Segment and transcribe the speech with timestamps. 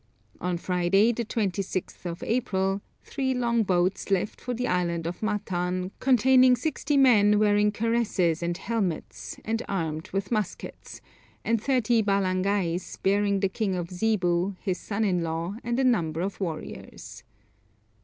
[0.39, 5.91] On Friday, the 26th of April, three long boats left for the Island of Matan
[5.99, 11.01] containing sixty men wearing cuirasses and helmets, and armed with muskets;
[11.45, 16.21] and thirty balangais bearing the king of Zebu, his son in law, and a number
[16.21, 17.23] of warriors.